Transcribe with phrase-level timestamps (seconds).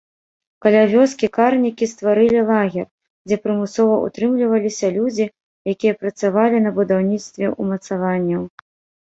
[0.65, 2.85] Каля вёскі карнікі стварылі лагер,
[3.27, 5.29] дзе прымусова ўтрымліваліся людзі,
[5.75, 8.43] якія працавалі на будаўніцтве ўмацаванняў.